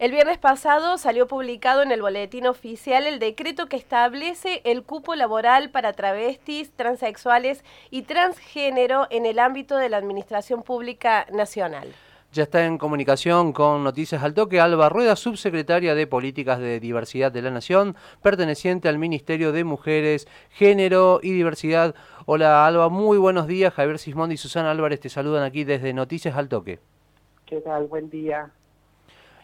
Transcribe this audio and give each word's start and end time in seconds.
El 0.00 0.10
viernes 0.10 0.38
pasado 0.38 0.98
salió 0.98 1.28
publicado 1.28 1.80
en 1.82 1.92
el 1.92 2.02
boletín 2.02 2.48
oficial 2.48 3.06
el 3.06 3.20
decreto 3.20 3.66
que 3.66 3.76
establece 3.76 4.60
el 4.64 4.82
cupo 4.82 5.14
laboral 5.14 5.70
para 5.70 5.92
travestis, 5.92 6.72
transexuales 6.72 7.64
y 7.90 8.02
transgénero 8.02 9.06
en 9.10 9.24
el 9.24 9.38
ámbito 9.38 9.76
de 9.76 9.88
la 9.88 9.98
Administración 9.98 10.64
Pública 10.64 11.26
Nacional. 11.32 11.94
Ya 12.32 12.42
está 12.42 12.66
en 12.66 12.76
comunicación 12.76 13.52
con 13.52 13.84
Noticias 13.84 14.24
al 14.24 14.34
Toque 14.34 14.60
Alba 14.60 14.88
Rueda, 14.88 15.14
subsecretaria 15.14 15.94
de 15.94 16.08
Políticas 16.08 16.58
de 16.58 16.80
Diversidad 16.80 17.30
de 17.30 17.42
la 17.42 17.52
Nación, 17.52 17.94
perteneciente 18.20 18.88
al 18.88 18.98
Ministerio 18.98 19.52
de 19.52 19.62
Mujeres, 19.62 20.26
Género 20.50 21.20
y 21.22 21.30
Diversidad. 21.30 21.94
Hola 22.26 22.66
Alba, 22.66 22.88
muy 22.88 23.16
buenos 23.16 23.46
días. 23.46 23.72
Javier 23.72 24.00
Sismondi 24.00 24.34
y 24.34 24.38
Susana 24.38 24.72
Álvarez 24.72 24.98
te 24.98 25.08
saludan 25.08 25.44
aquí 25.44 25.62
desde 25.62 25.92
Noticias 25.92 26.36
al 26.36 26.48
Toque. 26.48 26.80
¿Qué 27.46 27.60
tal? 27.60 27.86
Buen 27.86 28.10
día. 28.10 28.50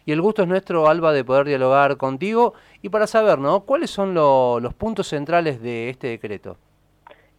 Y 0.04 0.12
el 0.12 0.20
gusto 0.20 0.42
es 0.42 0.48
nuestro, 0.48 0.88
Alba, 0.88 1.12
de 1.12 1.24
poder 1.24 1.46
dialogar 1.46 1.96
contigo 1.96 2.54
y 2.82 2.88
para 2.88 3.06
saber, 3.06 3.38
¿no? 3.38 3.60
¿Cuáles 3.60 3.90
son 3.90 4.14
los 4.14 4.74
puntos 4.74 5.08
centrales 5.08 5.60
de 5.60 5.90
este 5.90 6.08
decreto? 6.08 6.56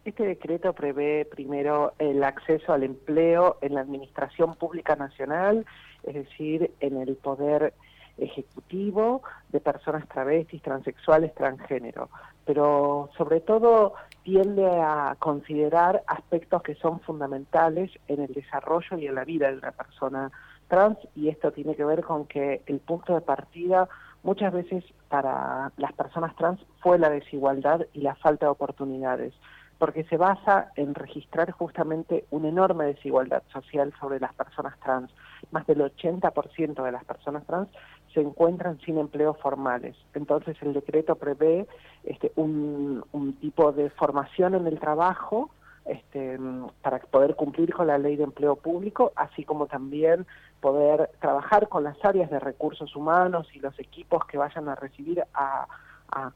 Este 0.04 0.24
decreto 0.24 0.72
prevé 0.72 1.24
primero 1.24 1.92
el 1.98 2.24
acceso 2.24 2.72
al 2.72 2.82
empleo 2.82 3.58
en 3.60 3.74
la 3.74 3.82
Administración 3.82 4.56
Pública 4.56 4.96
Nacional, 4.96 5.64
es 6.02 6.14
decir, 6.14 6.72
en 6.80 7.00
el 7.00 7.14
poder 7.16 7.72
ejecutivo 8.18 9.22
de 9.50 9.60
personas 9.60 10.08
travestis, 10.08 10.60
transexuales, 10.60 11.34
transgénero, 11.34 12.10
pero 12.44 13.10
sobre 13.16 13.40
todo 13.40 13.94
tiende 14.22 14.66
a 14.66 15.16
considerar 15.18 16.02
aspectos 16.06 16.62
que 16.62 16.74
son 16.74 17.00
fundamentales 17.00 17.90
en 18.08 18.22
el 18.22 18.32
desarrollo 18.32 18.98
y 18.98 19.06
en 19.06 19.14
la 19.14 19.24
vida 19.24 19.50
de 19.50 19.58
una 19.58 19.72
persona 19.72 20.30
trans 20.72 20.96
y 21.14 21.28
esto 21.28 21.52
tiene 21.52 21.76
que 21.76 21.84
ver 21.84 22.02
con 22.02 22.24
que 22.24 22.62
el 22.64 22.78
punto 22.80 23.14
de 23.14 23.20
partida 23.20 23.90
muchas 24.22 24.54
veces 24.54 24.82
para 25.10 25.70
las 25.76 25.92
personas 25.92 26.34
trans 26.36 26.60
fue 26.80 26.98
la 26.98 27.10
desigualdad 27.10 27.82
y 27.92 28.00
la 28.00 28.14
falta 28.14 28.46
de 28.46 28.52
oportunidades 28.52 29.34
porque 29.82 30.04
se 30.04 30.16
basa 30.16 30.70
en 30.76 30.94
registrar 30.94 31.50
justamente 31.50 32.24
una 32.30 32.48
enorme 32.48 32.84
desigualdad 32.84 33.42
social 33.52 33.92
sobre 33.98 34.20
las 34.20 34.32
personas 34.32 34.78
trans. 34.78 35.10
Más 35.50 35.66
del 35.66 35.80
80% 35.80 36.84
de 36.84 36.92
las 36.92 37.04
personas 37.04 37.44
trans 37.46 37.68
se 38.14 38.20
encuentran 38.20 38.78
sin 38.86 38.96
empleos 38.96 39.36
formales. 39.38 39.96
Entonces 40.14 40.56
el 40.62 40.72
decreto 40.72 41.16
prevé 41.16 41.66
este, 42.04 42.30
un, 42.36 43.02
tipo 43.40 43.72
de 43.72 43.90
formación 43.90 44.54
en 44.54 44.68
el 44.68 44.78
trabajo 44.78 45.50
este, 45.84 46.38
para 46.82 46.98
poder 46.98 47.34
cumplir 47.34 47.72
con 47.72 47.86
la 47.86 47.98
ley 47.98 48.16
de 48.16 48.24
empleo 48.24 48.56
público, 48.56 49.12
así 49.16 49.44
como 49.44 49.66
también 49.66 50.26
poder 50.60 51.10
trabajar 51.20 51.68
con 51.68 51.84
las 51.84 52.02
áreas 52.04 52.30
de 52.30 52.38
recursos 52.38 52.94
humanos 52.94 53.48
y 53.52 53.60
los 53.60 53.78
equipos 53.78 54.24
que 54.26 54.38
vayan 54.38 54.68
a 54.68 54.74
recibir 54.74 55.24
a 55.34 55.66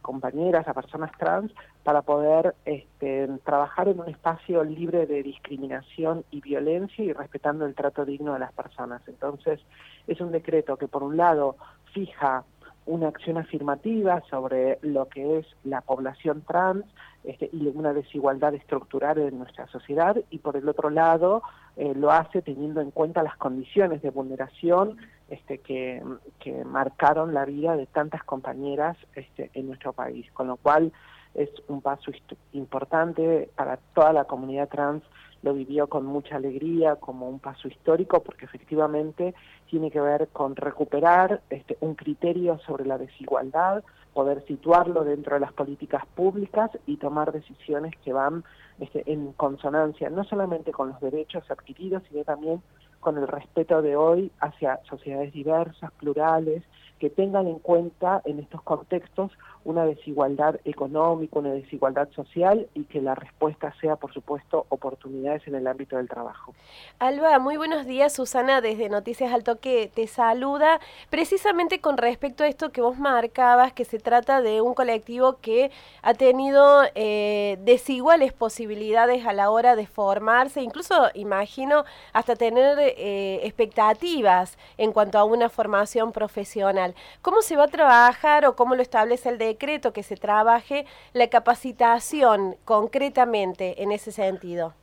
compañeras, 0.03 0.67
a 0.69 0.75
personas 0.75 1.13
trans, 1.19 1.53
para 1.83 2.03
poder 2.03 2.55
este, 2.65 3.29
trabajar 3.45 3.89
en 3.89 4.01
un 4.01 4.09
espacio 4.09 4.65
libre 4.65 5.07
de 5.07 5.23
discriminación 5.23 6.25
y 6.31 6.41
violencia 6.41 7.05
y 7.05 7.13
respetando 7.13 7.67
el 7.67 7.75
trato 7.75 8.05
digno 8.05 8.33
de 8.33 8.39
las 8.39 8.53
personas. 8.53 9.03
Entonces, 9.07 9.61
es 10.07 10.21
un 10.21 10.33
decreto 10.33 10.77
que 10.77 10.89
por 10.89 11.03
un 11.03 11.17
lado 11.17 11.57
fija 11.93 12.45
una 12.87 13.09
acción 13.09 13.37
afirmativa 13.37 14.23
sobre 14.31 14.79
lo 14.83 15.09
que 15.09 15.39
es 15.39 15.47
la 15.65 15.81
población 15.81 16.43
trans 16.47 16.85
este, 17.25 17.51
y 17.53 17.67
una 17.67 17.93
desigualdad 17.93 18.55
estructural 18.55 19.19
en 19.19 19.39
nuestra 19.39 19.67
sociedad 19.67 20.17
y 20.31 20.39
por 20.39 20.57
el 20.57 20.69
otro 20.69 20.91
lado 20.91 21.43
eh, 21.77 21.93
lo 21.97 22.13
hace 22.13 22.43
teniendo 22.43 22.81
en 22.81 22.93
cuenta 22.93 23.23
las 23.23 23.37
condiciones 23.37 24.01
de 24.03 24.11
vulneración 24.11 24.97
este, 25.29 25.59
que, 25.59 26.03
que 26.39 26.65
marcaron 26.65 27.35
la 27.35 27.45
vida 27.45 27.77
de 27.77 27.87
tantas 27.87 28.23
compañeras 28.23 28.97
este, 29.17 29.51
en 29.55 29.67
nuestro 29.67 29.93
país, 29.93 30.31
con 30.33 30.47
lo 30.47 30.57
cual 30.57 30.93
es 31.37 31.51
un 31.69 31.83
paso 31.83 32.11
importante 32.53 33.51
para 33.55 33.77
toda 33.95 34.13
la 34.13 34.25
comunidad 34.25 34.69
trans, 34.69 35.03
lo 35.43 35.53
vivió 35.55 35.87
con 35.87 36.05
mucha 36.05 36.37
alegría 36.37 36.97
como 36.97 37.29
un 37.29 37.39
paso 37.39 37.69
histórico 37.69 38.23
porque 38.23 38.47
efectivamente 38.47 39.35
tiene 39.71 39.91
que 39.91 40.01
ver 40.01 40.29
con 40.33 40.57
recuperar 40.57 41.43
este, 41.51 41.77
un 41.81 41.95
criterio 41.95 42.59
sobre 42.67 42.87
la 42.87 42.99
desigualdad, 42.99 43.85
poder 44.15 44.45
situarlo 44.47 45.05
dentro 45.05 45.35
de 45.35 45.41
las 45.41 45.53
políticas 45.53 46.05
públicas 46.15 46.71
y 46.87 46.97
tomar 46.97 47.33
decisiones 47.33 47.93
que 48.03 48.13
van 48.13 48.45
este, 48.81 49.03
en 49.13 49.33
consonancia 49.35 50.09
no 50.09 50.25
solamente 50.25 50.73
con 50.73 50.89
los 50.89 51.01
derechos 51.01 51.49
adquiridos, 51.51 52.03
sino 52.09 52.25
también 52.25 52.63
con 53.01 53.19
el 53.19 53.29
respeto 53.29 53.83
de 53.83 53.97
hoy 53.97 54.31
hacia 54.41 54.81
sociedades 54.89 55.33
diversas, 55.33 55.93
plurales, 55.93 56.63
que 56.99 57.11
tengan 57.11 57.47
en 57.47 57.59
cuenta 57.59 58.23
en 58.25 58.39
estos 58.39 58.63
contextos 58.63 59.31
una 59.67 59.85
desigualdad 59.85 60.61
económica, 60.65 61.41
una 61.41 61.53
desigualdad 61.53 62.09
social 62.15 62.69
y 62.73 62.85
que 62.85 63.03
la 63.03 63.17
respuesta 63.17 63.75
sea, 63.81 63.97
por 63.97 64.15
supuesto, 64.15 64.65
oportunidades 64.69 65.47
en 65.49 65.57
el 65.57 65.67
ámbito 65.67 65.97
del 65.97 66.09
trabajo. 66.09 66.55
Alba, 67.01 67.41
muy 67.41 67.57
buenos 67.57 67.85
días. 67.85 68.13
Susana 68.13 68.61
desde 68.61 68.89
Noticias 68.89 69.33
al 69.33 69.43
Toque 69.43 69.91
te 69.93 70.07
saluda. 70.07 70.79
Precisamente 71.11 71.81
con 71.81 71.97
respecto 71.97 72.45
a 72.45 72.47
esto 72.47 72.71
que 72.71 72.81
vos 72.81 72.97
marcabas, 72.97 73.73
que 73.73 73.85
se 73.85 73.99
trata 73.99 74.41
de 74.41 74.61
un 74.61 74.73
colectivo 74.75 75.39
que 75.43 75.73
ha 76.03 76.15
tenido 76.15 76.83
eh, 76.95 77.59
desiguales 77.63 78.33
posibilidades 78.33 79.27
a 79.27 79.33
la 79.33 79.51
hora 79.51 79.75
de 79.75 79.89
formarse, 79.89 80.63
incluso 80.63 80.95
imagino 81.15 81.85
hasta 82.13 82.37
tener 82.37 82.86
eh, 82.97 83.41
expectativas 83.45 84.59
en 84.79 84.93
cuanto 84.93 85.19
a 85.19 85.25
una 85.25 85.49
formación 85.49 86.13
profesional. 86.13 86.95
¿Cómo 87.23 87.43
se 87.43 87.57
va 87.57 87.65
a 87.65 87.69
trabajar 87.69 88.47
o 88.47 88.57
cómo 88.57 88.75
lo 88.75 88.83
establece 88.83 89.29
el 89.29 89.39
decreto 89.39 89.93
que 89.93 90.03
se 90.03 90.17
trabaje 90.17 90.87
la 91.13 91.29
capacitación 91.29 92.57
concretamente 92.65 93.83
en 93.83 93.93
ese 93.93 94.13
sentido? 94.13 94.75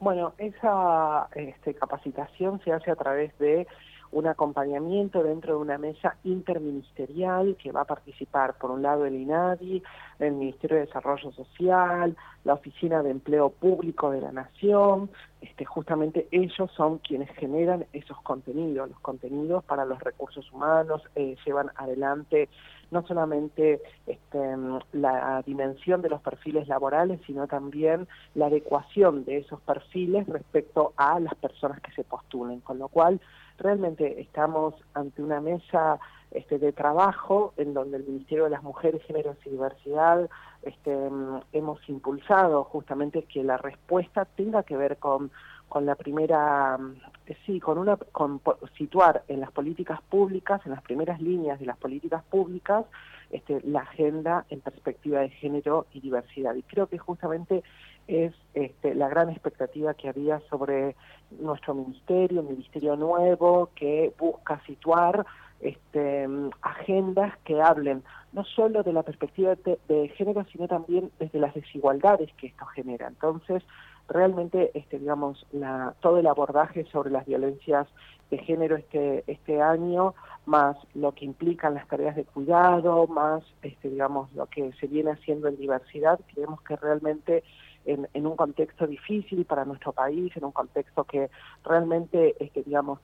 Bueno, 0.00 0.32
esa 0.38 1.28
este, 1.34 1.74
capacitación 1.74 2.60
se 2.64 2.72
hace 2.72 2.90
a 2.90 2.96
través 2.96 3.36
de 3.38 3.68
un 4.12 4.26
acompañamiento 4.26 5.22
dentro 5.22 5.54
de 5.54 5.60
una 5.60 5.78
mesa 5.78 6.16
interministerial 6.24 7.56
que 7.60 7.72
va 7.72 7.82
a 7.82 7.86
participar, 7.86 8.58
por 8.58 8.70
un 8.70 8.82
lado, 8.82 9.06
el 9.06 9.16
INADI, 9.16 9.82
el 10.18 10.32
Ministerio 10.32 10.76
de 10.76 10.86
Desarrollo 10.86 11.32
Social, 11.32 12.16
la 12.44 12.54
Oficina 12.54 13.02
de 13.02 13.10
Empleo 13.10 13.50
Público 13.50 14.10
de 14.10 14.20
la 14.20 14.30
Nación. 14.30 15.10
Este, 15.40 15.64
justamente 15.64 16.28
ellos 16.30 16.70
son 16.76 16.98
quienes 16.98 17.30
generan 17.30 17.86
esos 17.92 18.20
contenidos, 18.22 18.90
los 18.90 19.00
contenidos 19.00 19.64
para 19.64 19.84
los 19.84 19.98
recursos 20.00 20.50
humanos, 20.52 21.02
eh, 21.16 21.36
llevan 21.44 21.70
adelante 21.76 22.48
no 22.92 23.04
solamente 23.06 23.80
este, 24.06 24.38
la 24.92 25.42
dimensión 25.46 26.02
de 26.02 26.10
los 26.10 26.20
perfiles 26.20 26.68
laborales, 26.68 27.20
sino 27.26 27.46
también 27.46 28.06
la 28.34 28.46
adecuación 28.46 29.24
de 29.24 29.38
esos 29.38 29.60
perfiles 29.62 30.26
respecto 30.28 30.92
a 30.98 31.18
las 31.18 31.34
personas 31.36 31.80
que 31.80 31.90
se 31.92 32.04
postulen, 32.04 32.60
con 32.60 32.78
lo 32.78 32.88
cual 32.88 33.18
realmente 33.58 34.20
estamos 34.20 34.74
ante 34.94 35.22
una 35.22 35.40
mesa 35.40 35.98
este, 36.30 36.58
de 36.58 36.72
trabajo 36.72 37.52
en 37.56 37.74
donde 37.74 37.98
el 37.98 38.04
Ministerio 38.04 38.44
de 38.44 38.50
las 38.50 38.62
Mujeres, 38.62 39.02
Géneros 39.04 39.36
y 39.44 39.50
Diversidad 39.50 40.30
este, 40.62 41.08
hemos 41.52 41.88
impulsado 41.88 42.64
justamente 42.64 43.24
que 43.24 43.42
la 43.44 43.58
respuesta 43.58 44.24
tenga 44.24 44.62
que 44.62 44.76
ver 44.76 44.96
con, 44.96 45.30
con 45.68 45.84
la 45.84 45.94
primera, 45.94 46.78
sí, 47.44 47.60
con 47.60 47.78
una, 47.78 47.96
con 47.96 48.40
situar 48.78 49.24
en 49.28 49.40
las 49.40 49.50
políticas 49.50 50.00
públicas, 50.02 50.60
en 50.64 50.72
las 50.72 50.82
primeras 50.82 51.20
líneas 51.20 51.58
de 51.60 51.66
las 51.66 51.76
políticas 51.76 52.22
públicas, 52.24 52.86
este, 53.30 53.60
la 53.64 53.80
agenda 53.80 54.44
en 54.50 54.60
perspectiva 54.60 55.20
de 55.20 55.30
género 55.30 55.86
y 55.92 56.00
diversidad. 56.00 56.54
Y 56.54 56.62
creo 56.62 56.86
que 56.86 56.98
justamente 56.98 57.62
es 58.12 58.34
este, 58.54 58.94
la 58.94 59.08
gran 59.08 59.30
expectativa 59.30 59.94
que 59.94 60.08
había 60.08 60.40
sobre 60.50 60.96
nuestro 61.40 61.74
ministerio, 61.74 62.40
un 62.40 62.48
ministerio 62.48 62.96
nuevo 62.96 63.70
que 63.74 64.12
busca 64.18 64.60
situar 64.66 65.24
este, 65.60 66.28
agendas 66.60 67.32
que 67.44 67.60
hablen 67.62 68.02
no 68.32 68.44
solo 68.44 68.82
de 68.82 68.92
la 68.92 69.02
perspectiva 69.02 69.54
de, 69.54 70.08
género, 70.16 70.44
sino 70.50 70.66
también 70.66 71.10
desde 71.18 71.38
las 71.38 71.54
desigualdades 71.54 72.30
que 72.34 72.48
esto 72.48 72.64
genera. 72.66 73.06
Entonces, 73.06 73.62
realmente, 74.08 74.70
este, 74.74 74.98
digamos, 74.98 75.46
la, 75.52 75.94
todo 76.00 76.18
el 76.18 76.26
abordaje 76.26 76.84
sobre 76.90 77.10
las 77.10 77.26
violencias 77.26 77.86
de 78.30 78.38
género 78.38 78.76
este, 78.76 79.24
este 79.26 79.60
año, 79.60 80.14
más 80.46 80.76
lo 80.94 81.12
que 81.12 81.26
implican 81.26 81.74
las 81.74 81.86
tareas 81.86 82.16
de 82.16 82.24
cuidado, 82.24 83.06
más, 83.06 83.44
este, 83.62 83.90
digamos, 83.90 84.32
lo 84.32 84.46
que 84.46 84.72
se 84.80 84.86
viene 84.86 85.12
haciendo 85.12 85.48
en 85.48 85.58
diversidad, 85.58 86.18
creemos 86.32 86.62
que 86.62 86.76
realmente 86.76 87.44
en, 87.84 88.08
en 88.14 88.26
un 88.26 88.36
contexto 88.36 88.86
difícil 88.86 89.44
para 89.44 89.64
nuestro 89.64 89.92
país, 89.92 90.36
en 90.36 90.44
un 90.44 90.52
contexto 90.52 91.04
que 91.04 91.30
realmente, 91.64 92.34
este, 92.38 92.62
digamos, 92.62 93.00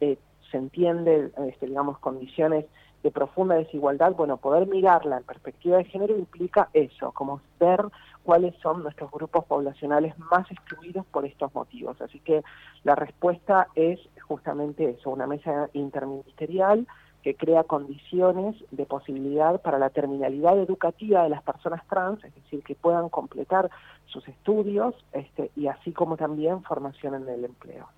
eh, 0.00 0.18
se 0.50 0.58
entiende, 0.58 1.30
este, 1.48 1.66
digamos, 1.66 1.98
condiciones 1.98 2.66
de 3.02 3.10
profunda 3.10 3.56
desigualdad, 3.56 4.14
bueno, 4.14 4.38
poder 4.38 4.66
mirarla 4.66 5.18
en 5.18 5.24
perspectiva 5.24 5.76
de 5.76 5.84
género 5.84 6.16
implica 6.16 6.70
eso, 6.72 7.12
como 7.12 7.42
ver 7.60 7.84
cuáles 8.22 8.54
son 8.62 8.82
nuestros 8.82 9.10
grupos 9.10 9.44
poblacionales 9.44 10.18
más 10.18 10.50
excluidos 10.50 11.04
por 11.06 11.26
estos 11.26 11.54
motivos. 11.54 12.00
Así 12.00 12.18
que 12.20 12.42
la 12.82 12.94
respuesta 12.94 13.68
es 13.74 14.00
justamente 14.26 14.88
eso, 14.88 15.10
una 15.10 15.26
mesa 15.26 15.68
interministerial 15.74 16.86
que 17.24 17.34
crea 17.34 17.64
condiciones 17.64 18.54
de 18.70 18.84
posibilidad 18.84 19.62
para 19.62 19.78
la 19.78 19.88
terminalidad 19.88 20.58
educativa 20.58 21.22
de 21.22 21.30
las 21.30 21.42
personas 21.42 21.82
trans, 21.88 22.22
es 22.22 22.34
decir, 22.34 22.62
que 22.62 22.74
puedan 22.74 23.08
completar 23.08 23.70
sus 24.04 24.28
estudios 24.28 24.94
este, 25.12 25.50
y 25.56 25.68
así 25.68 25.92
como 25.92 26.18
también 26.18 26.62
formación 26.62 27.14
en 27.14 27.26
el 27.30 27.46
empleo. 27.46 27.88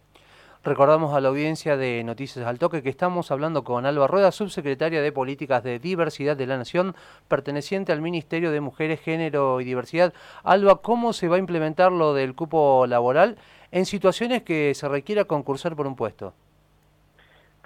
Recordamos 0.63 1.13
a 1.13 1.21
la 1.21 1.29
audiencia 1.29 1.77
de 1.77 2.05
Noticias 2.05 2.47
al 2.47 2.61
Toque 2.61 2.85
que 2.85 2.89
estamos 2.89 3.33
hablando 3.33 3.65
con 3.65 3.85
Alba 3.85 4.07
Rueda, 4.07 4.31
subsecretaria 4.31 5.03
de 5.03 5.11
Políticas 5.11 5.65
de 5.65 5.81
Diversidad 5.81 6.37
de 6.37 6.47
la 6.47 6.57
Nación, 6.57 6.95
perteneciente 7.27 7.91
al 7.91 8.01
Ministerio 8.01 8.53
de 8.53 8.61
Mujeres, 8.61 9.01
Género 9.01 9.61
y 9.61 9.65
Diversidad. 9.65 10.15
Alba, 10.45 10.83
¿cómo 10.83 11.13
se 11.13 11.27
va 11.27 11.35
a 11.35 11.41
implementar 11.41 11.91
lo 11.91 12.15
del 12.15 12.37
cupo 12.37 12.87
laboral 12.87 13.39
en 13.73 13.87
situaciones 13.87 14.45
que 14.45 14.73
se 14.75 14.89
requiera 14.89 15.25
concursar 15.25 15.75
por 15.75 15.89
un 15.89 15.97
puesto? 15.97 16.33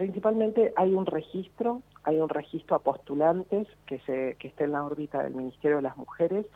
Principalmente 0.01 0.73
hay 0.77 0.95
un 0.95 1.05
registro, 1.05 1.83
hay 2.05 2.19
un 2.21 2.31
registro 2.31 2.75
a 2.75 2.79
postulantes 2.79 3.69
que, 3.85 3.99
se, 3.99 4.35
que 4.39 4.49
está 4.49 4.65
en 4.65 4.73
la 4.73 4.83
órbita 4.83 5.23
del 5.23 5.35
Ministerio 5.35 5.77
de 5.77 5.83
las 5.83 5.99
Mujeres, 5.99 6.47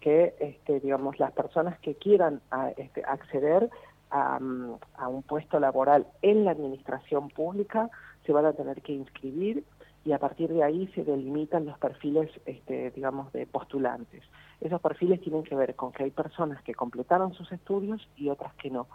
que 0.00 0.34
este, 0.40 0.80
digamos 0.80 1.18
las 1.18 1.30
personas 1.32 1.78
que 1.80 1.96
quieran 1.96 2.40
este, 2.78 3.02
acceder 3.04 3.68
a, 4.08 4.38
un 4.38 5.22
puesto 5.22 5.60
laboral 5.60 6.06
en 6.22 6.46
la 6.46 6.52
administración 6.52 7.28
pública, 7.28 7.90
se 8.24 8.32
van 8.32 8.46
a 8.46 8.54
tener 8.54 8.80
que 8.80 8.94
inscribir 8.94 9.64
y 10.06 10.12
a 10.12 10.18
partir 10.18 10.50
de 10.50 10.62
ahí 10.62 10.86
se 10.94 11.04
delimitan 11.04 11.66
los 11.66 11.76
perfiles, 11.76 12.30
este, 12.46 12.90
digamos, 12.92 13.30
de 13.34 13.44
postulantes. 13.44 14.22
Esos 14.62 14.80
perfiles 14.80 15.20
tienen 15.20 15.44
que 15.44 15.54
ver 15.54 15.74
con 15.74 15.92
que 15.92 16.04
hay 16.04 16.10
personas 16.10 16.62
que 16.62 16.74
completaron 16.74 17.34
sus 17.34 17.52
estudios 17.52 18.08
y 18.16 18.30
otras 18.30 18.54
que 18.54 18.70
no. 18.70 18.86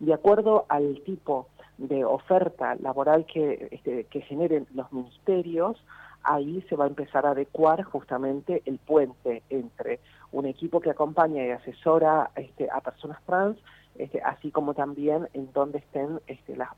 De 0.00 0.14
acuerdo 0.14 0.64
al 0.70 1.02
tipo 1.02 1.48
de 1.78 2.04
oferta 2.04 2.76
laboral 2.76 3.24
que, 3.26 3.68
este, 3.70 4.04
que 4.04 4.20
generen 4.22 4.66
los 4.74 4.92
ministerios, 4.92 5.82
ahí 6.22 6.64
se 6.68 6.76
va 6.76 6.84
a 6.84 6.88
empezar 6.88 7.24
a 7.24 7.30
adecuar 7.30 7.82
justamente 7.84 8.62
el 8.66 8.78
puente 8.78 9.42
entre 9.48 10.00
un 10.32 10.46
equipo 10.46 10.80
que 10.80 10.90
acompaña 10.90 11.46
y 11.46 11.50
asesora 11.50 12.30
este, 12.36 12.68
a 12.70 12.80
personas 12.80 13.22
trans 13.24 13.56
este, 13.98 14.20
así 14.22 14.52
como 14.52 14.74
también 14.74 15.28
en 15.32 15.52
dónde 15.52 15.78
estén 15.78 16.20
este, 16.28 16.56
las, 16.56 16.68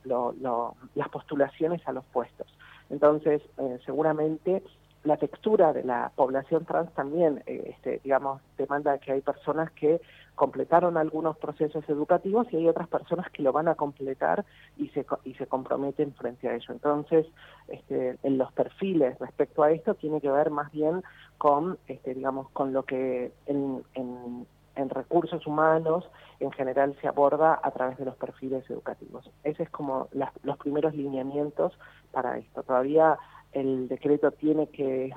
las 0.94 1.08
postulaciones 1.10 1.86
a 1.86 1.92
los 1.92 2.04
puestos. 2.06 2.46
Entonces, 2.88 3.42
eh, 3.58 3.78
seguramente 3.84 4.62
la 5.04 5.16
textura 5.16 5.72
de 5.72 5.82
la 5.82 6.12
población 6.14 6.64
trans 6.64 6.92
también, 6.94 7.42
eh, 7.46 7.70
este, 7.74 8.00
digamos, 8.04 8.42
demanda 8.58 8.98
que 8.98 9.12
hay 9.12 9.20
personas 9.20 9.70
que 9.72 10.00
completaron 10.34 10.96
algunos 10.96 11.36
procesos 11.38 11.88
educativos 11.88 12.46
y 12.50 12.56
hay 12.56 12.68
otras 12.68 12.88
personas 12.88 13.30
que 13.30 13.42
lo 13.42 13.52
van 13.52 13.68
a 13.68 13.74
completar 13.74 14.44
y 14.76 14.88
se, 14.88 15.06
y 15.24 15.34
se 15.34 15.46
comprometen 15.46 16.14
frente 16.14 16.48
a 16.48 16.54
ello. 16.54 16.72
Entonces, 16.72 17.26
este, 17.68 18.18
en 18.22 18.38
los 18.38 18.52
perfiles 18.52 19.18
respecto 19.18 19.62
a 19.62 19.70
esto 19.70 19.94
tiene 19.94 20.20
que 20.20 20.30
ver 20.30 20.50
más 20.50 20.70
bien 20.72 21.02
con, 21.38 21.78
este, 21.86 22.14
digamos, 22.14 22.50
con 22.50 22.72
lo 22.72 22.82
que 22.82 23.32
en, 23.46 23.82
en 23.94 24.46
en 24.76 24.88
recursos 24.88 25.46
humanos 25.46 26.08
en 26.38 26.50
general 26.52 26.96
se 27.00 27.08
aborda 27.08 27.60
a 27.62 27.70
través 27.70 27.98
de 27.98 28.04
los 28.04 28.16
perfiles 28.16 28.68
educativos. 28.70 29.30
Ese 29.44 29.64
es 29.64 29.70
como 29.70 30.08
los 30.42 30.56
primeros 30.58 30.94
lineamientos 30.94 31.72
para 32.12 32.38
esto. 32.38 32.62
Todavía 32.62 33.18
el 33.52 33.88
decreto 33.88 34.30
tiene 34.32 34.68
que, 34.68 35.14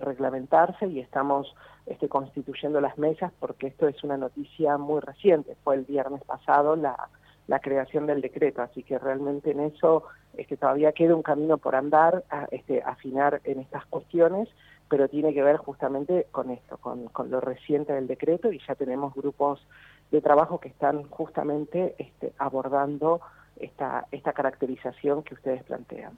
reglamentarse 0.00 0.88
y 0.88 0.98
estamos 0.98 1.54
este, 1.86 2.08
constituyendo 2.08 2.80
las 2.80 2.98
mesas 2.98 3.32
porque 3.38 3.68
esto 3.68 3.86
es 3.86 4.02
una 4.02 4.16
noticia 4.16 4.78
muy 4.78 5.00
reciente. 5.00 5.56
Fue 5.62 5.76
el 5.76 5.84
viernes 5.84 6.24
pasado 6.24 6.74
la, 6.74 7.08
la 7.46 7.60
creación 7.60 8.06
del 8.06 8.20
decreto, 8.20 8.62
así 8.62 8.82
que 8.82 8.98
realmente 8.98 9.52
en 9.52 9.60
eso 9.60 10.04
este, 10.36 10.56
todavía 10.56 10.92
queda 10.92 11.14
un 11.14 11.22
camino 11.22 11.58
por 11.58 11.76
andar, 11.76 12.24
este, 12.50 12.82
afinar 12.82 13.40
en 13.44 13.60
estas 13.60 13.86
cuestiones, 13.86 14.48
pero 14.88 15.08
tiene 15.08 15.32
que 15.32 15.42
ver 15.42 15.56
justamente 15.56 16.26
con 16.32 16.50
esto, 16.50 16.78
con, 16.78 17.06
con, 17.08 17.30
lo 17.30 17.40
reciente 17.40 17.92
del 17.92 18.06
decreto 18.06 18.52
y 18.52 18.60
ya 18.66 18.74
tenemos 18.74 19.14
grupos 19.14 19.64
de 20.10 20.20
trabajo 20.20 20.60
que 20.60 20.68
están 20.68 21.04
justamente 21.10 21.94
este, 21.98 22.32
abordando 22.38 23.20
esta, 23.58 24.06
esta 24.10 24.32
caracterización 24.32 25.22
que 25.22 25.34
ustedes 25.34 25.62
plantean. 25.64 26.12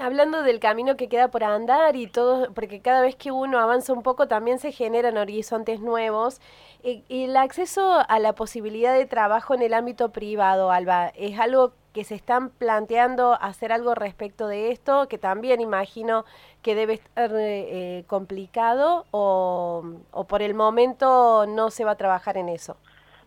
Hablando 0.00 0.42
del 0.42 0.60
camino 0.60 0.96
que 0.96 1.10
queda 1.10 1.28
por 1.28 1.44
andar 1.44 1.94
y 1.94 2.06
todo, 2.06 2.50
porque 2.54 2.80
cada 2.80 3.02
vez 3.02 3.16
que 3.16 3.30
uno 3.32 3.58
avanza 3.58 3.92
un 3.92 4.02
poco 4.02 4.28
también 4.28 4.58
se 4.58 4.72
generan 4.72 5.18
horizontes 5.18 5.80
nuevos. 5.80 6.40
Y, 6.82 7.04
el 7.10 7.36
acceso 7.36 7.98
a 8.08 8.18
la 8.18 8.32
posibilidad 8.34 8.94
de 8.94 9.04
trabajo 9.04 9.52
en 9.52 9.60
el 9.60 9.74
ámbito 9.74 10.08
privado, 10.08 10.70
Alba, 10.70 11.08
es 11.08 11.38
algo 11.38 11.72
que 11.92 12.04
se 12.04 12.14
están 12.14 12.48
planteando 12.48 13.34
hacer 13.42 13.72
algo 13.72 13.94
respecto 13.94 14.48
de 14.48 14.70
esto, 14.70 15.06
que 15.06 15.18
también 15.18 15.60
imagino 15.60 16.24
que 16.62 16.74
debe 16.74 16.94
estar 16.94 17.30
eh, 17.34 18.04
complicado 18.06 19.04
o, 19.10 19.84
o 20.12 20.24
por 20.24 20.40
el 20.40 20.54
momento 20.54 21.44
no 21.46 21.70
se 21.70 21.84
va 21.84 21.90
a 21.90 21.96
trabajar 21.96 22.38
en 22.38 22.48
eso. 22.48 22.78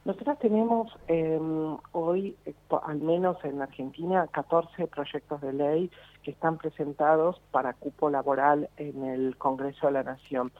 Nosotros 0.05 0.37
tenemos 0.39 0.91
em, 1.07 1.77
hoy, 1.93 2.35
eh, 2.45 2.53
al 2.83 2.99
menos 2.99 3.37
en 3.45 3.61
Argentina, 3.61 4.27
14 4.27 4.87
proyectos 4.87 5.39
de 5.39 5.53
ley 5.53 5.91
que 6.23 6.31
están 6.31 6.57
presentados 6.57 7.41
para 7.51 7.73
cupo 7.73 8.09
laboral 8.09 8.69
en 8.77 9.03
el 9.03 9.37
Congreso 9.37 9.87
de 9.87 9.93
la 9.93 10.03
Nación. 10.03 10.51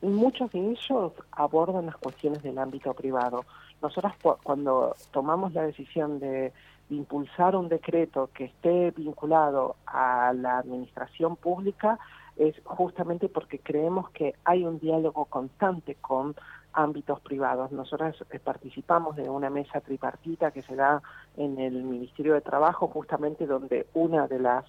muchos 0.00 0.52
de 0.52 0.60
ellos 0.60 1.12
abordan 1.32 1.86
las 1.86 1.96
cuestiones 1.96 2.42
del 2.42 2.58
ámbito 2.58 2.94
privado. 2.94 3.44
Nosotros 3.82 4.12
cuando 4.42 4.94
tomamos 5.10 5.52
la 5.54 5.62
decisión 5.62 6.20
de 6.20 6.52
impulsar 6.90 7.56
un 7.56 7.68
decreto 7.68 8.30
que 8.32 8.44
esté 8.44 8.92
vinculado 8.92 9.76
a 9.86 10.32
la 10.32 10.58
administración 10.58 11.36
pública, 11.36 11.98
es 12.36 12.54
justamente 12.64 13.28
porque 13.28 13.58
creemos 13.58 14.10
que 14.10 14.34
hay 14.44 14.64
un 14.64 14.78
diálogo 14.78 15.24
constante 15.24 15.96
con 15.96 16.36
ámbitos 16.72 17.20
privados. 17.20 17.72
Nosotros 17.72 18.24
eh, 18.30 18.38
participamos 18.38 19.16
de 19.16 19.28
una 19.28 19.50
mesa 19.50 19.80
tripartita 19.80 20.52
que 20.52 20.62
se 20.62 20.76
da 20.76 21.02
en 21.36 21.58
el 21.58 21.82
Ministerio 21.82 22.34
de 22.34 22.40
Trabajo, 22.40 22.86
justamente 22.86 23.46
donde 23.46 23.86
una 23.94 24.28
de 24.28 24.38
las 24.38 24.64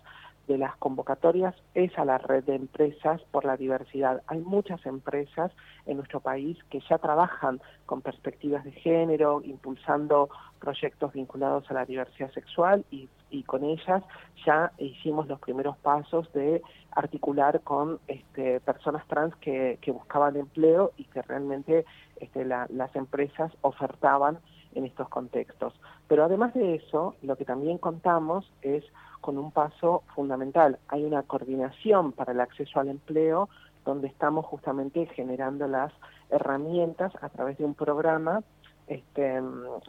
de 0.50 0.57
las 0.57 0.75
convocatorias 0.78 1.56
es 1.75 1.96
a 2.00 2.06
la 2.06 2.18
red 2.18 2.44
de 2.44 2.56
empresas 2.56 3.22
por 3.31 3.46
la 3.46 3.56
diversidad. 3.56 4.24
Hay 4.25 4.40
muchas 4.40 4.84
empresas 4.88 5.51
en 5.86 5.98
nuestro 5.98 6.22
país 6.22 6.57
que 6.72 6.81
ya 6.90 6.98
trabajan 6.98 7.62
con 7.86 8.01
perspectivas 8.01 8.63
de 8.63 8.72
género, 8.72 9.42
impulsando 9.44 10.30
proyectos 10.60 11.13
vinculados 11.13 11.69
a 11.69 11.75
la 11.75 11.86
diversidad 11.86 12.31
sexual 12.31 12.84
y, 12.90 13.07
con 13.44 13.63
ellas 13.63 14.04
ya 14.46 14.72
hicimos 14.80 15.28
los 15.28 15.40
primeros 15.40 15.78
pasos 15.78 16.31
de 16.34 16.63
articular 16.92 17.62
con 17.62 18.00
este, 18.07 18.60
personas 18.60 19.08
trans 19.08 19.36
que, 19.36 19.77
buscaban 19.88 20.36
empleo 20.36 20.91
y 20.98 21.03
que 21.06 21.22
realmente 21.22 21.86
este, 22.20 22.44
las 22.44 22.96
empresas 22.96 23.51
ofertaban 23.62 24.39
en 24.75 24.85
estos 24.85 25.09
contextos. 25.09 25.73
Pero 26.07 26.23
además 26.23 26.53
de 26.53 26.75
eso, 26.75 27.15
lo 27.21 27.35
que 27.35 27.45
también 27.45 27.77
contamos 27.77 28.51
es 28.61 28.83
con 29.21 29.38
un 29.38 29.51
paso 29.51 30.03
fundamental. 30.15 30.79
Hay 30.88 31.03
una 31.03 31.23
coordinación 31.23 32.11
para 32.11 32.31
el 32.31 32.39
acceso 32.39 32.79
al 32.79 32.89
empleo 32.89 33.49
donde 33.85 34.07
estamos 34.07 34.45
justamente 34.45 35.05
generando 35.07 35.67
las 35.67 35.91
herramientas 36.29 37.11
a 37.21 37.29
través 37.29 37.57
de 37.57 37.65
un 37.65 37.73
programa 37.73 38.43
este, 38.88 39.41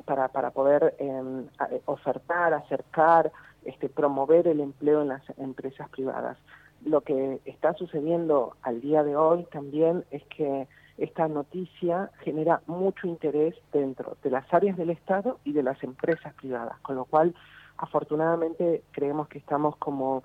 para, 0.04 0.28
para 0.28 0.50
poder 0.50 0.94
em, 0.99 1.46
ofertar, 1.87 2.54
acercar, 2.54 3.32
este, 3.64 3.88
promover 3.88 4.46
el 4.46 4.60
empleo 4.60 5.02
en 5.02 5.08
las 5.08 5.22
empresas 5.38 5.88
privadas. 5.90 6.38
Lo 6.84 7.02
que 7.02 7.40
está 7.44 7.75
sucediendo 7.75 8.56
al 8.62 8.80
día 8.80 9.02
de 9.02 9.16
hoy 9.16 9.44
también 9.52 10.04
es 10.10 10.22
que 10.25 10.66
esta 11.00 11.26
noticia 11.28 12.11
genera 12.21 12.61
mucho 12.66 13.07
interés 13.07 13.54
dentro 13.73 14.16
de 14.23 14.30
las 14.30 14.52
áreas 14.52 14.76
del 14.76 14.90
Estado 14.90 15.38
y 15.45 15.52
de 15.52 15.62
las 15.62 15.83
empresas 15.83 16.35
privadas, 16.35 16.78
con 16.80 16.97
lo 16.97 17.07
cual 17.07 17.35
afortunadamente 17.78 18.83
creemos 18.92 19.28
que 19.28 19.38
estamos 19.38 19.76
como 19.76 20.23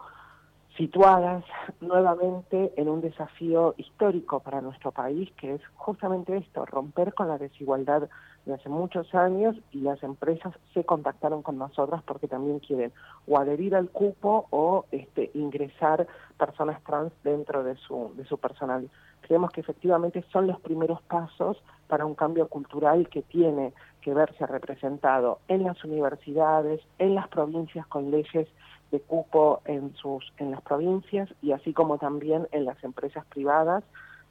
situadas 0.78 1.46
nuevamente 1.80 2.74
en 2.76 2.90
un 2.90 3.00
desafío 3.00 3.74
histórico 3.78 4.42
para 4.42 4.60
nuestro 4.60 4.92
país, 4.92 5.32
que 5.40 5.54
es 5.56 5.62
justamente 5.76 6.36
esto, 6.36 6.66
romper 6.66 7.14
con 7.14 7.30
la 7.30 7.38
desigualdad 7.38 8.10
de 8.46 8.54
hace 8.54 8.70
muchos 8.70 9.14
años 9.16 9.56
y 9.72 9.80
las 9.80 10.02
empresas 10.04 10.54
se 10.74 10.84
contactaron 10.84 11.42
con 11.42 11.58
nosotras 11.58 12.04
porque 12.04 12.28
también 12.28 12.60
quieren 12.60 12.92
o 13.28 13.38
adherir 13.40 13.76
al 13.76 13.90
cupo 13.90 14.48
o 14.52 14.86
este, 14.92 15.32
ingresar 15.34 16.08
personas 16.38 16.82
trans 16.84 17.12
dentro 17.24 17.64
de 17.64 17.76
su, 17.76 18.14
de 18.16 18.26
su 18.26 18.38
personal. 18.38 18.90
Creemos 19.22 19.52
que 19.52 19.62
efectivamente 19.62 20.24
son 20.32 20.46
los 20.46 20.60
primeros 20.60 21.02
pasos 21.04 21.58
para 21.88 22.06
un 22.06 22.14
cambio 22.14 22.48
cultural 22.48 23.10
que 23.10 23.24
tiene 23.24 23.74
que 24.02 24.14
verse 24.14 24.46
representado 24.46 25.40
en 25.48 25.64
las 25.64 25.84
universidades, 25.84 26.82
en 27.00 27.16
las 27.16 27.28
provincias 27.30 27.88
con 27.88 28.12
leyes 28.12 28.48
de 28.92 29.00
cupo 29.00 29.62
en 29.66 29.96
sus 29.96 30.32
en 30.38 30.52
las 30.52 30.62
provincias 30.62 31.28
y 31.42 31.54
así 31.54 31.74
como 31.74 31.98
también 31.98 32.48
en 32.52 32.66
las 32.66 32.82
empresas 32.84 33.26
privadas 33.26 33.84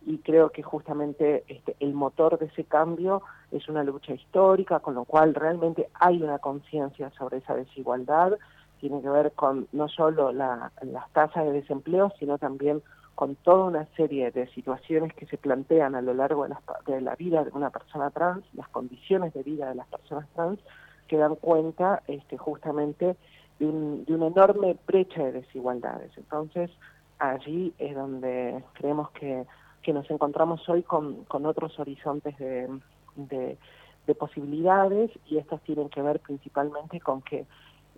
y 0.06 0.18
creo 0.18 0.50
que 0.50 0.62
justamente 0.62 1.44
este, 1.48 1.76
el 1.80 1.94
motor 1.94 2.38
de 2.38 2.46
ese 2.46 2.64
cambio 2.64 3.22
es 3.50 3.68
una 3.68 3.84
lucha 3.84 4.14
histórica, 4.14 4.80
con 4.80 4.94
lo 4.94 5.04
cual 5.04 5.34
realmente 5.34 5.88
hay 5.94 6.22
una 6.22 6.38
conciencia 6.38 7.10
sobre 7.18 7.38
esa 7.38 7.54
desigualdad 7.54 8.38
tiene 8.84 9.00
que 9.00 9.08
ver 9.08 9.32
con 9.32 9.66
no 9.72 9.88
solo 9.88 10.30
las 10.30 10.70
tasas 11.14 11.46
de 11.46 11.52
desempleo, 11.52 12.12
sino 12.18 12.36
también 12.36 12.82
con 13.14 13.34
toda 13.34 13.64
una 13.64 13.86
serie 13.96 14.30
de 14.30 14.46
situaciones 14.48 15.14
que 15.14 15.24
se 15.24 15.38
plantean 15.38 15.94
a 15.94 16.02
lo 16.02 16.12
largo 16.12 16.46
de 16.86 17.00
la, 17.00 17.14
vida 17.14 17.44
de 17.44 17.50
una 17.54 17.70
persona 17.70 18.10
trans, 18.10 18.44
las 18.52 18.68
condiciones 18.68 19.32
de 19.32 19.42
vida 19.42 19.70
de 19.70 19.76
las 19.76 19.86
personas 19.86 20.28
trans, 20.34 20.60
que 21.08 21.16
dan 21.16 21.36
cuenta 21.36 22.02
este, 22.08 22.36
justamente 22.36 23.16
de, 23.58 23.66
una 23.66 24.26
enorme 24.26 24.76
brecha 24.86 25.22
de 25.22 25.32
desigualdades. 25.32 26.10
Entonces, 26.18 26.70
allí 27.18 27.72
es 27.78 27.94
donde 27.94 28.62
creemos 28.74 29.10
que, 29.12 29.46
nos 29.92 30.10
encontramos 30.10 30.68
hoy 30.68 30.82
con, 30.82 31.26
otros 31.28 31.78
horizontes 31.78 32.36
de, 32.38 32.68
de, 33.16 34.14
posibilidades 34.14 35.10
y 35.26 35.38
estas 35.38 35.60
tienen 35.62 35.88
que 35.88 36.02
ver 36.02 36.20
principalmente 36.20 37.00
con 37.00 37.22
que 37.22 37.46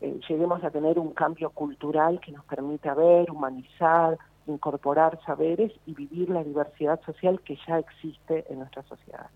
eh, 0.00 0.21
lleguemos 0.28 0.62
a 0.64 0.71
tener 0.71 0.99
un 0.99 1.12
cambio 1.12 1.50
cultural 1.50 2.21
que 2.21 2.33
nos 2.33 2.45
permita 2.45 2.95
ver, 2.95 3.31
humanizar, 3.31 4.19
incorporar 4.47 5.19
saberes 5.25 5.73
y 5.87 5.95
vivir 5.95 6.31
la 6.31 6.45
diversidad 6.45 7.00
social 7.05 7.40
que 7.40 7.59
ya 7.66 7.78
existe 7.78 8.45
en 8.49 8.61
nuestras 8.61 8.87
sociedades. 8.87 9.31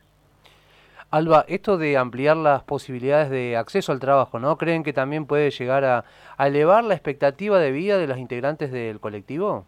Alba, 1.11 1.45
esto 1.49 1.77
de 1.77 1.97
ampliar 1.97 2.37
las 2.37 2.63
posibilidades 2.63 3.31
de 3.31 3.57
acceso 3.57 3.91
al 3.91 3.99
trabajo, 3.99 4.39
¿no? 4.39 4.57
¿Creen 4.57 4.85
que 4.85 4.93
también 4.93 5.27
puede 5.27 5.51
llegar 5.51 5.85
a, 5.85 6.05
elevar 6.39 6.85
la 6.85 6.95
expectativa 6.95 7.59
de 7.59 7.73
vida 7.73 7.99
de 7.99 8.07
los 8.07 8.17
integrantes 8.17 8.71
del 8.71 9.01
colectivo? 9.01 9.65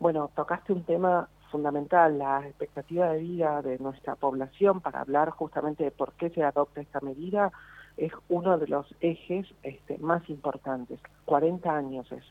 Bueno, 0.00 0.30
tocaste 0.36 0.74
un 0.74 0.84
tema 0.84 1.28
fundamental, 1.50 2.18
la 2.18 2.46
expectativa 2.46 3.10
de 3.10 3.20
vida 3.20 3.62
de 3.62 3.78
nuestra 3.78 4.16
población, 4.16 4.80
para 4.80 5.00
hablar 5.00 5.30
justamente 5.30 5.84
de 5.84 5.90
por 5.90 6.12
qué 6.12 6.30
se 6.30 6.42
adopta 6.42 6.80
esta 6.80 7.00
medida, 7.00 7.52
es 7.96 8.12
uno 8.28 8.58
de 8.58 8.68
los 8.68 8.86
ejes 9.00 9.46
este, 9.62 9.98
más 9.98 10.28
importantes. 10.30 11.00
40 11.26 11.70
años 11.70 12.10
es 12.12 12.24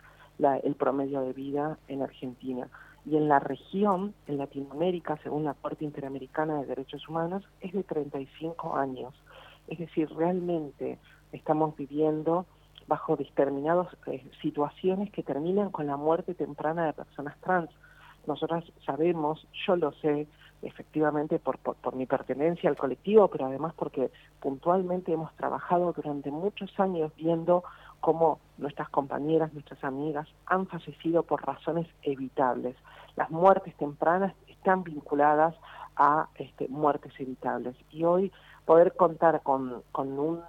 el 0.63 0.75
promedio 0.75 1.21
de 1.21 1.33
vida 1.33 1.77
en 1.87 2.01
Argentina. 2.01 2.67
Y 3.05 3.17
en 3.17 3.27
la 3.27 3.39
región, 3.39 4.13
en 4.27 4.37
Latinoamérica, 4.37 5.17
según 5.23 5.45
la 5.45 5.53
Corte 5.53 5.83
Interamericana 5.83 6.59
de 6.59 6.67
Derechos 6.67 7.07
Humanos, 7.07 7.43
es 7.61 7.73
de 7.73 7.83
35 7.83 8.75
años. 8.75 9.13
Es 9.67 9.79
decir, 9.79 10.09
realmente 10.15 10.97
estamos 11.31 11.75
viviendo 11.75 12.45
bajo 12.87 13.15
determinadas 13.15 13.87
eh, 14.07 14.25
situaciones 14.41 15.11
que 15.11 15.23
terminan 15.23 15.69
con 15.69 15.87
la 15.87 15.95
muerte 15.95 16.33
temprana 16.33 16.87
de 16.87 16.93
personas 16.93 17.37
trans. 17.41 17.69
Nosotras 18.29 18.63
sabemos, 18.85 19.47
yo 19.65 19.75
lo 19.75 19.91
sé, 19.93 20.27
efectivamente 20.61 21.39
por, 21.39 21.57
por, 21.57 21.95
mi 21.95 22.05
pertenencia 22.05 22.69
al 22.69 22.77
colectivo, 22.77 23.27
pero 23.27 23.47
además 23.47 23.73
porque 23.75 24.11
puntualmente 24.39 25.11
hemos 25.11 25.33
trabajado 25.35 25.93
durante 25.93 26.29
muchos 26.29 26.71
años 26.79 27.11
viendo 27.17 27.63
cómo 28.01 28.39
nuestras 28.59 28.87
compañeras, 28.89 29.51
nuestras 29.53 29.83
amigas 29.83 30.27
han 30.45 30.67
fallecido 30.67 31.23
por 31.23 31.43
razones 31.43 31.87
evitables. 32.03 32.75
Las 33.15 33.31
muertes 33.31 33.75
tempranas 33.77 34.35
están 34.47 34.83
vinculadas 34.83 35.55
a 35.95 36.27
este, 36.35 36.67
muertes 36.67 37.13
evitables. 37.19 37.75
Y 37.89 38.03
hoy 38.03 38.31
poder 38.65 38.93
contar 38.95 39.41
con, 39.41 39.81
con, 39.91 40.19
un, 40.19 40.39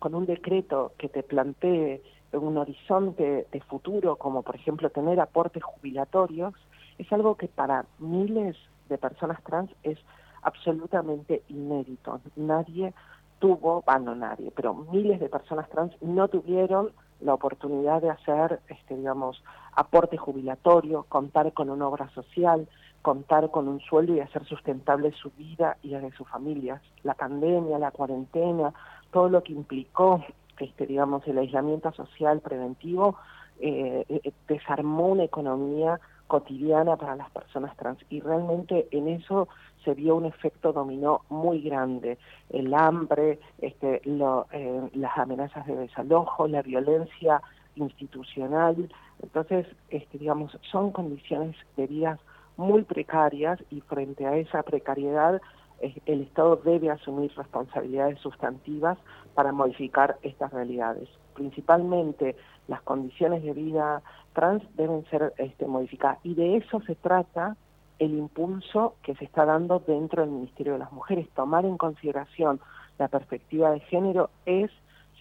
con 0.00 0.16
un 0.16 0.26
decreto 0.26 0.90
que 0.98 1.08
te 1.08 1.22
plantee 1.22 2.02
un 2.32 2.56
horizonte 2.56 3.46
de 3.52 3.60
futuro, 3.60 4.16
como 4.16 4.42
por 4.42 4.56
ejemplo 4.56 4.90
tener 4.90 5.20
aportes 5.20 5.62
jubilatorios, 5.62 6.54
es 6.98 7.12
algo 7.12 7.36
que 7.36 7.48
para 7.48 7.86
miles 7.98 8.56
de 8.88 8.98
personas 8.98 9.42
trans 9.44 9.70
es 9.82 9.98
absolutamente 10.42 11.42
inédito. 11.48 12.20
Nadie 12.36 12.92
tuvo, 13.38 13.82
bueno, 13.86 14.14
nadie, 14.14 14.52
pero 14.54 14.74
miles 14.74 15.20
de 15.20 15.28
personas 15.28 15.68
trans 15.68 15.92
no 16.00 16.28
tuvieron 16.28 16.92
la 17.20 17.34
oportunidad 17.34 18.02
de 18.02 18.10
hacer, 18.10 18.60
este, 18.68 18.96
digamos, 18.96 19.42
aporte 19.74 20.16
jubilatorio, 20.16 21.04
contar 21.08 21.52
con 21.52 21.70
una 21.70 21.88
obra 21.88 22.08
social, 22.10 22.68
contar 23.00 23.50
con 23.50 23.68
un 23.68 23.80
sueldo 23.80 24.14
y 24.14 24.20
hacer 24.20 24.44
sustentable 24.44 25.12
su 25.12 25.30
vida 25.30 25.76
y 25.82 25.88
la 25.88 26.00
de 26.00 26.12
sus 26.12 26.28
familias. 26.28 26.82
La 27.02 27.14
pandemia, 27.14 27.78
la 27.78 27.90
cuarentena, 27.90 28.72
todo 29.10 29.28
lo 29.28 29.42
que 29.42 29.52
implicó, 29.52 30.24
este, 30.58 30.86
digamos, 30.86 31.26
el 31.26 31.38
aislamiento 31.38 31.92
social 31.92 32.40
preventivo, 32.40 33.16
eh, 33.60 34.04
eh, 34.08 34.32
desarmó 34.48 35.08
una 35.08 35.24
economía 35.24 36.00
cotidiana 36.32 36.96
para 36.96 37.14
las 37.14 37.30
personas 37.30 37.76
trans. 37.76 37.98
Y 38.08 38.20
realmente 38.20 38.88
en 38.90 39.06
eso 39.06 39.48
se 39.84 39.92
vio 39.92 40.16
un 40.16 40.24
efecto 40.24 40.72
dominó 40.72 41.20
muy 41.28 41.60
grande. 41.60 42.16
El 42.48 42.72
hambre 42.72 43.38
este 43.58 44.00
eh, 44.06 44.90
las 44.94 45.18
amenazas 45.18 45.66
de 45.66 45.76
desalojo 45.76 46.48
la 46.48 46.62
violencia 46.62 47.42
institucional. 47.74 48.88
Entonces 49.22 49.66
este 49.90 50.16
digamos 50.16 50.58
son 50.70 50.90
condiciones 50.90 51.54
de 51.76 51.86
vida 51.86 52.18
muy 52.56 52.82
precarias 52.82 53.58
y 53.70 53.82
frente 53.82 54.24
a 54.24 54.34
esa 54.38 54.62
precariedad 54.62 55.38
eh, 55.82 55.94
el 56.06 56.22
Estado 56.22 56.56
debe 56.64 56.88
asumir 56.90 57.30
responsabilidades 57.36 58.18
sustantivas 58.20 58.96
para 59.34 59.52
modificar 59.52 60.16
estas 60.22 60.50
realidades. 60.50 61.10
Principalmente 61.34 62.36
las 62.68 62.80
condiciones 62.82 63.42
de 63.42 63.52
vida 63.52 64.02
trans 64.32 64.62
deben 64.76 65.04
ser 65.10 65.32
este, 65.38 65.66
modificadas. 65.66 66.18
Y 66.22 66.34
de 66.34 66.56
eso 66.56 66.80
se 66.82 66.94
trata 66.94 67.56
el 67.98 68.14
impulso 68.14 68.96
que 69.02 69.14
se 69.14 69.24
está 69.24 69.44
dando 69.44 69.78
dentro 69.78 70.22
del 70.22 70.30
Ministerio 70.30 70.72
de 70.74 70.80
las 70.80 70.92
Mujeres. 70.92 71.28
Tomar 71.34 71.64
en 71.64 71.76
consideración 71.76 72.60
la 72.98 73.08
perspectiva 73.08 73.70
de 73.70 73.80
género 73.80 74.30
es 74.44 74.70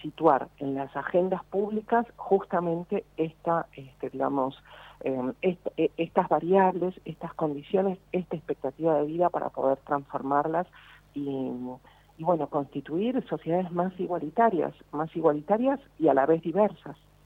situar 0.01 0.47
en 0.57 0.75
las 0.75 0.95
agendas 0.95 1.43
públicas 1.45 2.05
justamente 2.15 3.05
esta, 3.17 3.67
este, 3.73 4.09
digamos, 4.09 4.57
em, 5.01 5.33
e, 5.41 5.57
estas 5.97 6.27
variables, 6.27 6.99
estas 7.05 7.33
condiciones, 7.35 7.99
esta 8.11 8.35
expectativa 8.35 8.95
de 8.95 9.05
vida 9.05 9.29
para 9.29 9.49
poder 9.49 9.77
transformarlas 9.85 10.67
y, 11.13 11.51
y 12.17 12.23
bueno, 12.23 12.47
constituir 12.47 13.23
sociedades 13.27 13.71
más 13.71 13.93
igualitarias, 13.99 14.73
más 14.91 15.15
igualitarias 15.15 15.79
y 15.99 16.07
a 16.07 16.13
la 16.13 16.25
vez 16.25 16.41
diversas. 16.41 16.97